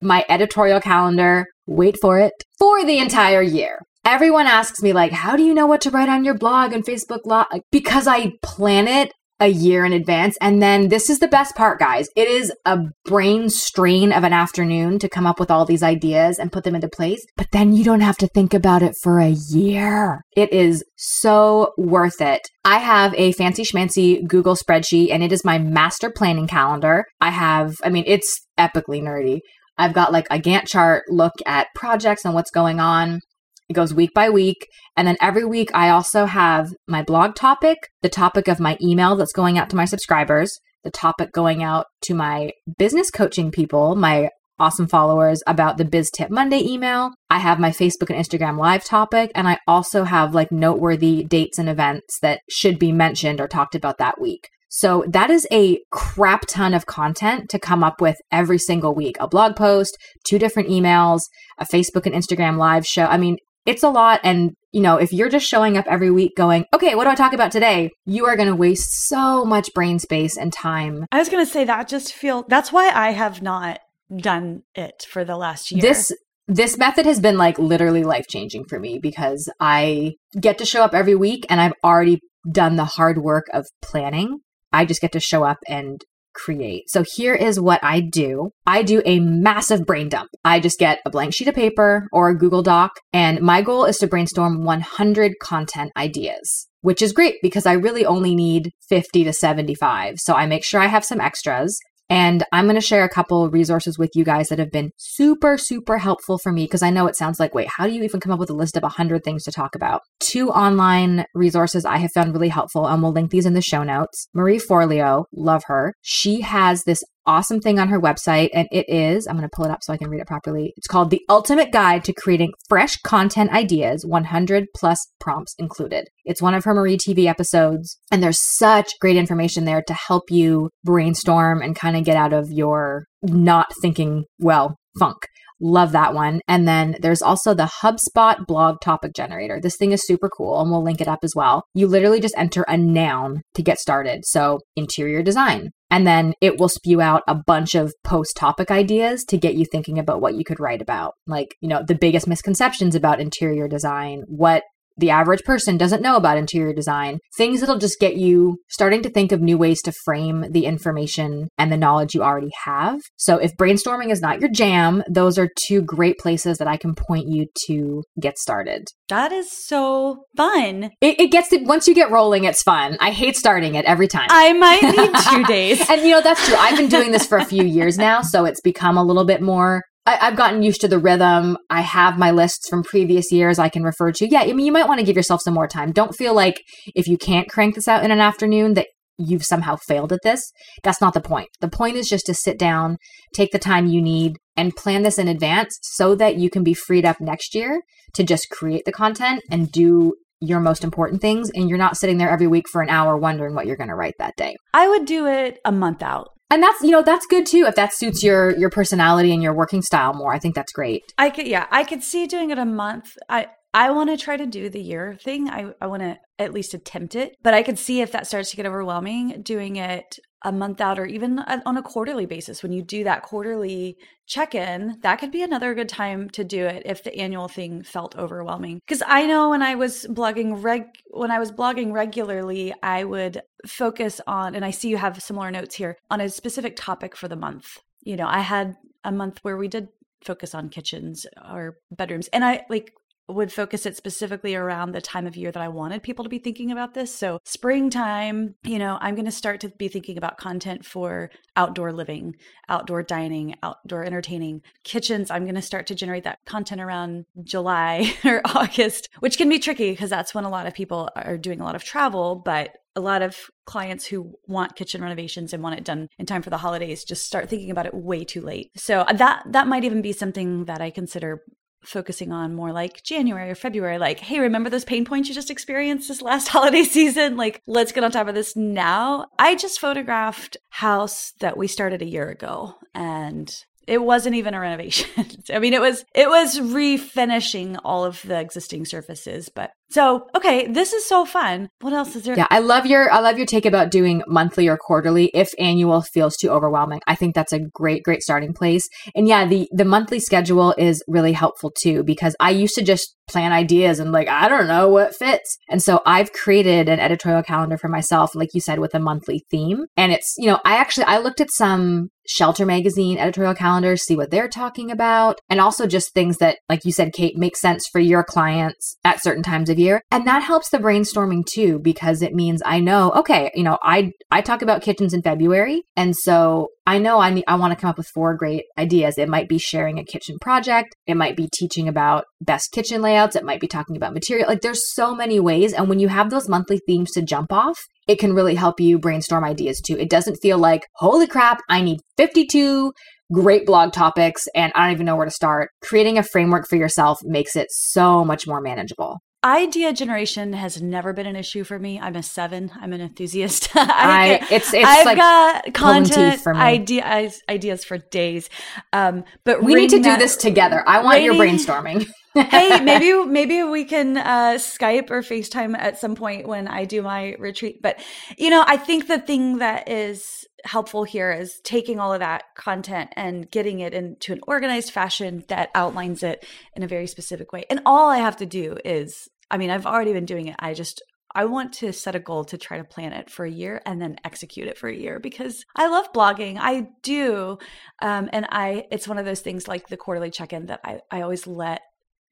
[0.00, 1.46] my editorial calendar.
[1.66, 5.66] Wait for it for the entire year everyone asks me like how do you know
[5.66, 9.84] what to write on your blog and facebook blog because i plan it a year
[9.84, 10.36] in advance.
[10.40, 12.08] And then this is the best part guys.
[12.14, 16.38] It is a brain strain of an afternoon to come up with all these ideas
[16.38, 19.18] and put them into place but then you don't have to think about it for
[19.18, 20.20] a year.
[20.36, 22.42] It is so worth it.
[22.64, 27.06] I have a fancy schmancy google spreadsheet and it is my master planning calendar.
[27.20, 29.40] I have i mean it's epically nerdy.
[29.78, 33.20] I've got like a Gantt chart look at projects and what's going on.
[33.70, 34.66] It goes week by week.
[34.96, 39.14] And then every week, I also have my blog topic, the topic of my email
[39.14, 43.94] that's going out to my subscribers, the topic going out to my business coaching people,
[43.94, 44.28] my
[44.58, 47.12] awesome followers about the Biz Tip Monday email.
[47.30, 51.56] I have my Facebook and Instagram live topic, and I also have like noteworthy dates
[51.56, 54.48] and events that should be mentioned or talked about that week.
[54.68, 59.16] So that is a crap ton of content to come up with every single week.
[59.18, 61.22] A blog post, two different emails,
[61.58, 63.04] a Facebook and Instagram live show.
[63.06, 64.20] I mean, it's a lot.
[64.24, 67.14] And, you know, if you're just showing up every week going, okay, what do I
[67.14, 67.90] talk about today?
[68.06, 71.06] You are going to waste so much brain space and time.
[71.12, 73.80] I was going to say that just feel that's why I have not
[74.16, 75.80] done it for the last year.
[75.80, 76.12] This
[76.48, 80.82] this method has been like literally life changing for me because I get to show
[80.82, 82.20] up every week and I've already
[82.50, 84.40] done the hard work of planning.
[84.72, 86.02] I just get to show up and
[86.44, 86.88] create.
[86.88, 88.50] So here is what I do.
[88.66, 90.30] I do a massive brain dump.
[90.44, 93.84] I just get a blank sheet of paper or a Google Doc, and my goal
[93.84, 96.66] is to brainstorm 100 content ideas.
[96.82, 100.14] Which is great because I really only need 50 to 75.
[100.16, 101.78] So I make sure I have some extras.
[102.10, 105.56] And I'm going to share a couple resources with you guys that have been super,
[105.56, 108.18] super helpful for me because I know it sounds like, wait, how do you even
[108.18, 110.02] come up with a list of 100 things to talk about?
[110.18, 113.84] Two online resources I have found really helpful, and we'll link these in the show
[113.84, 114.28] notes.
[114.34, 115.94] Marie Forleo, love her.
[116.02, 119.64] She has this awesome thing on her website, and it is I'm going to pull
[119.64, 120.72] it up so I can read it properly.
[120.76, 126.08] It's called The Ultimate Guide to Creating Fresh Content Ideas, 100 plus prompts included.
[126.24, 130.30] It's one of her Marie TV episodes, and there's such great information there to help
[130.30, 135.18] you brainstorm and kind of get out of your not thinking well funk.
[135.60, 136.40] Love that one.
[136.48, 139.60] And then there's also the HubSpot blog topic generator.
[139.60, 141.64] This thing is super cool and we'll link it up as well.
[141.74, 144.24] You literally just enter a noun to get started.
[144.24, 149.24] So, interior design, and then it will spew out a bunch of post topic ideas
[149.24, 151.14] to get you thinking about what you could write about.
[151.26, 154.62] Like, you know, the biggest misconceptions about interior design, what
[155.00, 159.10] the average person doesn't know about interior design, things that'll just get you starting to
[159.10, 163.00] think of new ways to frame the information and the knowledge you already have.
[163.16, 166.94] So if brainstorming is not your jam, those are two great places that I can
[166.94, 168.84] point you to get started.
[169.08, 170.90] That is so fun.
[171.00, 172.96] It, it gets to, once you get rolling, it's fun.
[173.00, 174.28] I hate starting it every time.
[174.30, 175.80] I might need two days.
[175.88, 176.56] and you know, that's true.
[176.56, 179.42] I've been doing this for a few years now, so it's become a little bit
[179.42, 179.82] more
[180.18, 181.56] I, have gotten used to the rhythm.
[181.68, 184.28] I have my lists from previous years I can refer to.
[184.28, 185.92] Yeah, I mean, you might want to give yourself some more time.
[185.92, 186.62] Don't feel like
[186.94, 190.50] if you can't crank this out in an afternoon that you've somehow failed at this.
[190.82, 191.48] That's not the point.
[191.60, 192.96] The point is just to sit down,
[193.34, 196.74] take the time you need, and plan this in advance so that you can be
[196.74, 197.82] freed up next year
[198.14, 201.50] to just create the content and do your most important things.
[201.50, 203.94] And you're not sitting there every week for an hour wondering what you're going to
[203.94, 204.56] write that day.
[204.72, 207.76] I would do it a month out and that's you know that's good too if
[207.76, 210.34] that suits your your personality and your working style more.
[210.34, 211.02] I think that's great.
[211.16, 213.16] I could yeah i could see doing it a month.
[213.28, 215.48] I i want to try to do the year thing.
[215.48, 218.50] I i want to at least attempt it but i could see if that starts
[218.50, 222.62] to get overwhelming doing it a month out or even on a quarterly basis.
[222.62, 226.82] When you do that quarterly check-in that could be another good time to do it
[226.86, 228.80] if the annual thing felt overwhelming.
[228.86, 233.42] Because i know when i was blogging reg when i was blogging regularly i would
[233.66, 237.28] focus on and i see you have similar notes here on a specific topic for
[237.28, 237.78] the month.
[238.02, 239.88] You know i had a month where we did
[240.24, 242.92] focus on kitchens or bedrooms and i like
[243.34, 246.38] would focus it specifically around the time of year that I wanted people to be
[246.38, 247.14] thinking about this.
[247.14, 251.92] So, springtime, you know, I'm going to start to be thinking about content for outdoor
[251.92, 252.36] living,
[252.68, 254.62] outdoor dining, outdoor entertaining.
[254.84, 259.48] Kitchens, I'm going to start to generate that content around July or August, which can
[259.48, 262.36] be tricky because that's when a lot of people are doing a lot of travel,
[262.36, 266.42] but a lot of clients who want kitchen renovations and want it done in time
[266.42, 268.70] for the holidays just start thinking about it way too late.
[268.76, 271.42] So that that might even be something that I consider
[271.82, 275.50] focusing on more like January or February, like, hey, remember those pain points you just
[275.50, 277.36] experienced this last holiday season?
[277.36, 279.26] Like, let's get on top of this now.
[279.38, 283.54] I just photographed house that we started a year ago and
[283.86, 285.08] it wasn't even a renovation.
[285.52, 290.68] I mean, it was it was refinishing all of the existing surfaces, but so, okay,
[290.68, 291.68] this is so fun.
[291.80, 292.36] What else is there?
[292.36, 296.02] Yeah, I love your I love your take about doing monthly or quarterly if annual
[296.02, 297.00] feels too overwhelming.
[297.08, 298.88] I think that's a great great starting place.
[299.14, 303.16] And yeah, the the monthly schedule is really helpful too because I used to just
[303.26, 305.58] plan ideas and like I don't know what fits.
[305.68, 309.44] And so I've created an editorial calendar for myself like you said with a monthly
[309.50, 309.86] theme.
[309.96, 314.14] And it's, you know, I actually I looked at some Shelter Magazine editorial calendars, see
[314.14, 317.88] what they're talking about, and also just things that, like you said, Kate, make sense
[317.88, 320.02] for your clients at certain times of year.
[320.10, 324.12] And that helps the brainstorming too, because it means I know, okay, you know, I
[324.30, 327.80] I talk about kitchens in February, and so I know I need I want to
[327.80, 329.18] come up with four great ideas.
[329.18, 333.36] It might be sharing a kitchen project, it might be teaching about best kitchen layouts,
[333.36, 334.48] it might be talking about material.
[334.48, 337.78] Like there's so many ways, and when you have those monthly themes to jump off,
[338.06, 339.96] it can really help you brainstorm ideas too.
[339.98, 342.92] It doesn't feel like, holy crap, I need 52
[343.32, 345.70] great blog topics and I don't even know where to start.
[345.82, 349.18] Creating a framework for yourself makes it so much more manageable.
[349.42, 351.98] Idea generation has never been an issue for me.
[351.98, 352.70] I'm a seven.
[352.78, 353.70] I'm an enthusiast.
[353.74, 358.50] I, I it's it's I've like got content for ideas ideas for days.
[358.92, 360.84] Um, but we need to do this together.
[360.86, 362.06] I want your brainstorming.
[362.34, 367.02] hey, maybe maybe we can uh, Skype or FaceTime at some point when I do
[367.02, 367.82] my retreat.
[367.82, 368.00] But
[368.38, 372.44] you know, I think the thing that is helpful here is taking all of that
[372.54, 376.44] content and getting it into an organized fashion that outlines it
[376.76, 377.64] in a very specific way.
[377.70, 380.56] And all I have to do is, I mean, I've already been doing it.
[380.58, 381.02] I just
[381.34, 384.02] I want to set a goal to try to plan it for a year and
[384.02, 386.58] then execute it for a year because I love blogging.
[386.58, 387.58] I do.
[388.02, 391.00] Um, and I, it's one of those things like the quarterly check in that I,
[391.10, 391.82] I always let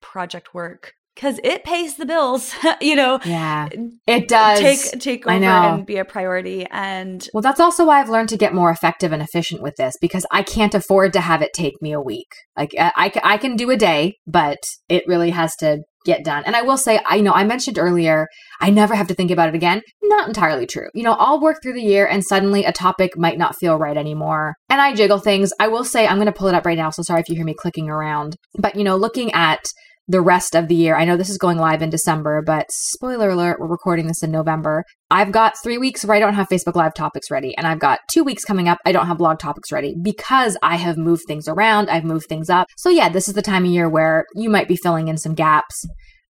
[0.00, 3.68] project work because it pays the bills you know yeah.
[4.06, 4.58] it does.
[4.60, 8.36] take take over and be a priority and well that's also why i've learned to
[8.36, 11.80] get more effective and efficient with this because i can't afford to have it take
[11.82, 12.28] me a week.
[12.56, 14.58] Like uh, i, I, I can do a day but
[14.88, 16.44] it really has to get done.
[16.46, 18.28] And i will say i you know i mentioned earlier
[18.60, 19.82] i never have to think about it again.
[20.02, 20.88] Not entirely true.
[20.94, 23.96] You know i'll work through the year and suddenly a topic might not feel right
[23.96, 25.52] anymore and i jiggle things.
[25.58, 27.34] I will say i'm going to pull it up right now so sorry if you
[27.34, 28.36] hear me clicking around.
[28.56, 29.60] But you know looking at
[30.10, 30.96] the rest of the year.
[30.96, 34.30] I know this is going live in December, but spoiler alert, we're recording this in
[34.30, 34.84] November.
[35.10, 38.00] I've got three weeks where I don't have Facebook Live topics ready, and I've got
[38.10, 41.46] two weeks coming up I don't have blog topics ready because I have moved things
[41.46, 42.68] around, I've moved things up.
[42.78, 45.34] So, yeah, this is the time of year where you might be filling in some
[45.34, 45.84] gaps,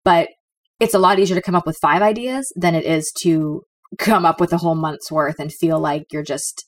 [0.03, 0.27] but
[0.81, 3.61] it's a lot easier to come up with five ideas than it is to
[3.97, 6.65] come up with a whole month's worth and feel like you're just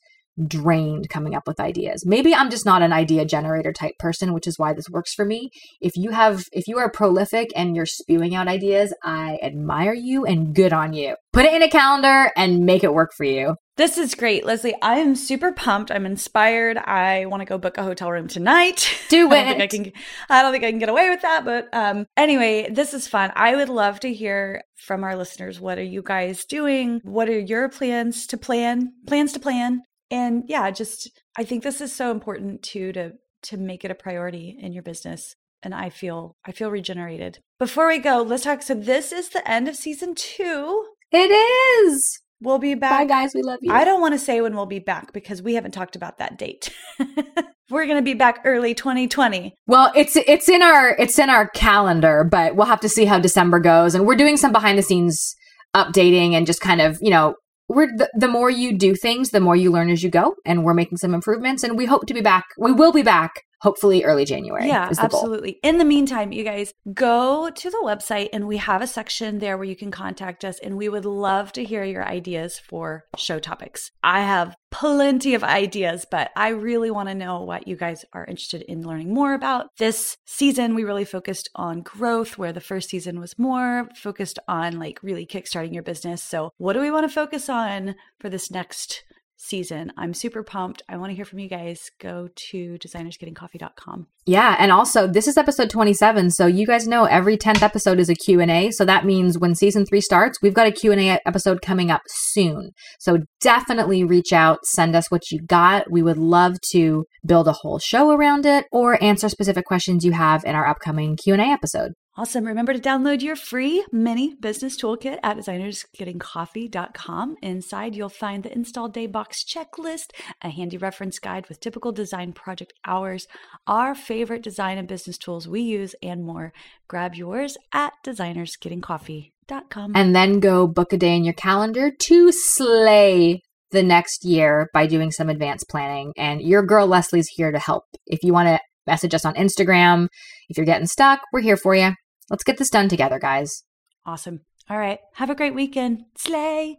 [0.48, 2.06] drained coming up with ideas.
[2.06, 5.26] Maybe I'm just not an idea generator type person, which is why this works for
[5.26, 5.50] me.
[5.82, 10.26] If you have if you are prolific and you're spewing out ideas, I admire you
[10.26, 11.16] and good on you.
[11.32, 13.56] Put it in a calendar and make it work for you.
[13.76, 14.76] This is great, Leslie.
[14.84, 15.90] I am super pumped.
[15.90, 16.78] I'm inspired.
[16.78, 18.88] I want to go book a hotel room tonight.
[19.10, 19.36] Do it.
[19.36, 19.92] I don't think I can.
[20.30, 21.44] I don't think I can get away with that.
[21.44, 23.32] But um, anyway, this is fun.
[23.36, 25.60] I would love to hear from our listeners.
[25.60, 27.02] What are you guys doing?
[27.04, 28.94] What are your plans to plan?
[29.08, 33.12] Plans to plan and yeah just i think this is so important too to
[33.42, 37.40] to make it a priority in your business and i feel i feel regenerated.
[37.60, 40.86] Before we go let's talk so this is the end of season two.
[41.12, 42.20] It is!
[42.42, 42.92] We'll be back.
[42.92, 43.72] bye guys we love you.
[43.72, 46.38] I don't want to say when we'll be back because we haven't talked about that
[46.38, 46.70] date.
[47.70, 51.48] We're going to be back early 2020 well it's it's in our it's in our
[51.50, 54.84] calendar but we'll have to see how december goes and we're doing some behind the
[54.84, 55.36] scenes
[55.76, 57.36] updating and just kind of you know
[57.74, 60.64] we're the, the, more you do things, the more you learn as you go, and
[60.64, 61.64] we're making some improvements.
[61.64, 62.46] And we hope to be back.
[62.58, 64.68] We will be back hopefully early January.
[64.68, 65.58] Yeah, absolutely.
[65.64, 69.58] In the meantime, you guys go to the website and we have a section there
[69.58, 73.40] where you can contact us and we would love to hear your ideas for show
[73.40, 73.90] topics.
[74.04, 78.26] I have plenty of ideas, but I really want to know what you guys are
[78.26, 79.68] interested in learning more about.
[79.78, 84.78] This season, we really focused on growth, where the first season was more focused on
[84.78, 86.22] like really kickstarting your business.
[86.22, 89.04] So, what do we want to focus on for this next
[89.44, 89.92] season.
[89.98, 90.82] I'm super pumped.
[90.88, 91.80] I want to hear from you guys.
[92.00, 94.08] Go to designersgettingcoffee.com.
[94.26, 98.10] Yeah, and also this is episode 27, so you guys know every 10th episode is
[98.10, 101.92] a Q&A, so that means when season 3 starts, we've got a Q&A episode coming
[101.92, 102.72] up soon.
[103.00, 105.92] So definitely reach out, send us what you got.
[105.92, 110.14] We would love to build a whole show around it or answer specific questions you
[110.14, 111.92] have in our upcoming Q&A episode.
[112.16, 112.46] Awesome.
[112.46, 117.38] Remember to download your free mini business toolkit at designersgettingcoffee.com.
[117.42, 120.12] Inside, you'll find the install day box checklist,
[120.44, 123.26] a handy reference guide with typical design project hours,
[123.66, 126.54] our favorite design and business tools we use, and more.
[126.88, 129.94] Grab yours at designersgettingcoffee.com.
[129.96, 133.42] And then go book a day in your calendar to slay
[133.72, 136.14] the next year by doing some advanced planning.
[136.16, 137.86] And your girl Leslie's here to help.
[138.06, 140.10] If you want to message us on Instagram,
[140.48, 141.94] if you're getting stuck, we're here for you.
[142.30, 143.64] Let's get this done together, guys.
[144.06, 144.42] Awesome.
[144.70, 145.00] All right.
[145.16, 146.06] Have a great weekend.
[146.18, 146.78] Sleigh.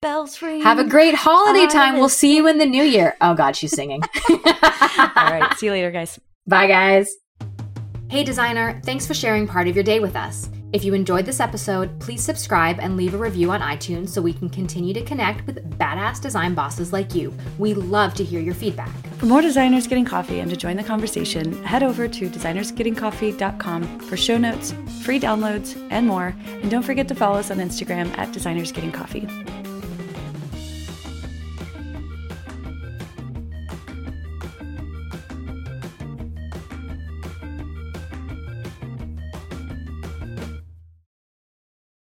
[0.00, 0.62] Bells ring.
[0.62, 1.94] Have a great holiday time.
[1.94, 3.16] We'll see you in the new year.
[3.20, 4.02] Oh, God, she's singing.
[4.30, 4.38] All
[5.16, 5.54] right.
[5.56, 6.20] See you later, guys.
[6.46, 7.08] Bye, guys.
[8.10, 8.80] Hey, designer.
[8.84, 10.50] Thanks for sharing part of your day with us.
[10.74, 14.32] If you enjoyed this episode, please subscribe and leave a review on iTunes so we
[14.32, 17.32] can continue to connect with badass design bosses like you.
[17.58, 18.90] We love to hear your feedback.
[19.18, 24.16] For more designers getting coffee and to join the conversation, head over to designersgettingcoffee.com for
[24.16, 26.34] show notes, free downloads, and more.
[26.44, 29.73] And don't forget to follow us on Instagram at designersgettingcoffee.